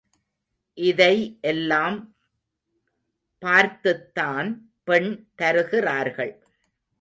இதை 0.77 1.37
எல்லாம் 1.41 1.97
பார்த்துத்தான் 3.39 4.49
பெண் 4.83 5.25
தருகிறார்கள். 5.35 6.33